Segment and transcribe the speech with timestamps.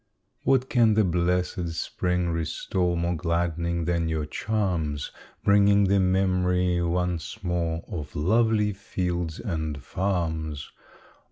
[0.45, 5.11] What can the blessed spring restore More gladdening than your charms?
[5.43, 10.71] Bringing the memory once more Of lovely fields and farms!